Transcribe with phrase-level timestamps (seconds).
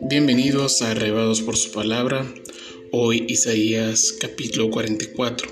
[0.00, 2.26] Bienvenidos a Arrebados por su palabra.
[2.90, 5.48] Hoy Isaías capítulo 44.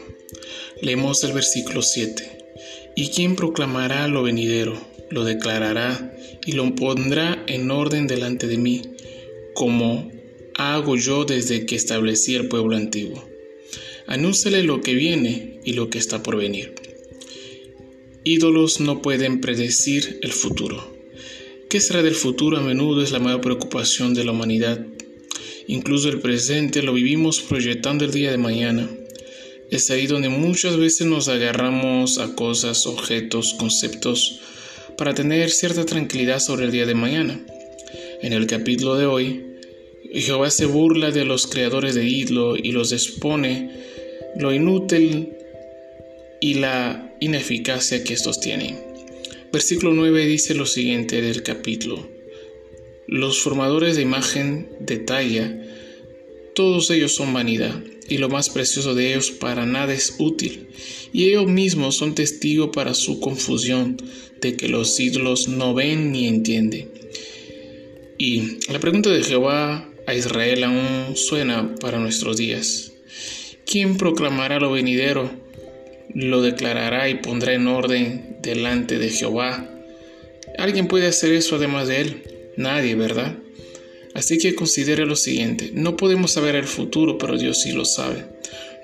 [0.82, 2.46] Leemos el versículo 7.
[2.96, 4.80] ¿Y quién proclamará lo venidero?
[5.10, 6.12] Lo declarará
[6.44, 8.82] y lo pondrá en orden delante de mí,
[9.54, 10.10] como
[10.54, 13.24] hago yo desde que establecí el pueblo antiguo.
[14.06, 16.77] Anúncele lo que viene y lo que está por venir.
[18.24, 20.98] Ídolos no pueden predecir el futuro
[21.68, 22.56] ¿Qué será del futuro?
[22.56, 24.86] A menudo es la mayor preocupación de la humanidad.
[25.66, 28.88] Incluso el presente lo vivimos proyectando el día de mañana.
[29.70, 34.40] Es ahí donde muchas veces nos agarramos a cosas, objetos, conceptos
[34.96, 37.44] para tener cierta tranquilidad sobre el día de mañana.
[38.22, 39.44] En el capítulo de hoy,
[40.10, 43.72] Jehová se burla de los creadores de ídolo y los expone
[44.38, 45.34] lo inútil
[46.40, 48.78] y la ineficacia que estos tienen.
[49.52, 52.08] Versículo 9 dice lo siguiente del capítulo.
[53.06, 55.58] Los formadores de imagen de talla,
[56.54, 60.68] todos ellos son vanidad, y lo más precioso de ellos para nada es útil,
[61.12, 63.96] y ellos mismos son testigos para su confusión
[64.40, 66.90] de que los ídolos no ven ni entienden.
[68.18, 72.92] Y la pregunta de Jehová a Israel aún suena para nuestros días.
[73.64, 75.30] ¿Quién proclamará lo venidero?
[76.18, 79.68] Lo declarará y pondrá en orden delante de Jehová.
[80.58, 82.22] ¿Alguien puede hacer eso además de él?
[82.56, 83.36] Nadie, ¿verdad?
[84.14, 88.24] Así que considere lo siguiente, no podemos saber el futuro, pero Dios sí lo sabe.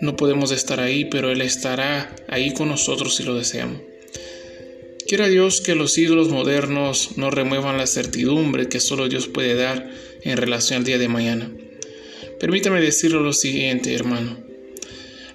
[0.01, 3.81] No podemos estar ahí, pero Él estará ahí con nosotros si lo deseamos.
[5.09, 9.91] Quiera Dios que los ídolos modernos no remuevan la certidumbre que solo Dios puede dar
[10.23, 11.51] en relación al día de mañana.
[12.39, 14.54] Permítame decirle lo siguiente, hermano.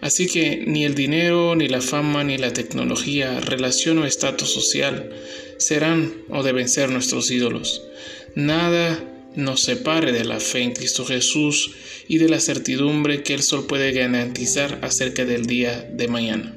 [0.02, 5.09] Así que ni el dinero, ni la fama, ni la tecnología, relación o estatus social
[5.58, 7.83] serán o deben ser nuestros ídolos.
[8.36, 9.03] Nada
[9.36, 11.72] nos separe de la fe en Cristo Jesús
[12.08, 16.55] y de la certidumbre que el sol puede garantizar acerca del día de mañana.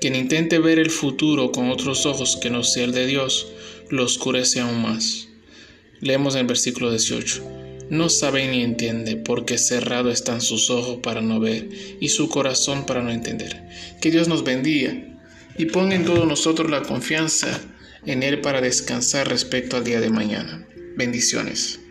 [0.00, 3.48] Quien intente ver el futuro con otros ojos que no sea el de Dios,
[3.90, 5.28] lo oscurece aún más.
[6.00, 7.61] Leemos en el versículo 18
[7.92, 11.68] no sabe ni entiende, porque cerrado están sus ojos para no ver
[12.00, 13.68] y su corazón para no entender.
[14.00, 14.94] Que Dios nos bendiga
[15.58, 17.60] y ponga en todos nosotros la confianza
[18.06, 20.66] en Él para descansar respecto al día de mañana.
[20.96, 21.81] Bendiciones.